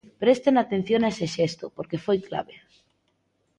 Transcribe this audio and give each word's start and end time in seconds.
Presten 0.23 0.55
atención 0.57 1.01
a 1.03 1.09
ese 1.13 1.27
xesto, 1.35 1.65
porque 1.75 2.03
foi 2.05 2.17
clave. 2.27 2.55